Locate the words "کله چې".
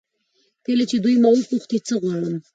0.65-0.97